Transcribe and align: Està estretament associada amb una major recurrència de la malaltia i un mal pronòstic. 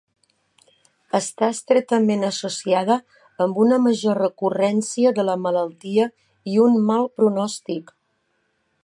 Està 1.17 1.49
estretament 1.55 2.25
associada 2.29 2.97
amb 3.45 3.61
una 3.65 3.79
major 3.83 4.19
recurrència 4.21 5.13
de 5.21 5.27
la 5.29 5.37
malaltia 5.45 6.09
i 6.55 6.61
un 6.65 6.83
mal 6.91 7.07
pronòstic. 7.21 7.95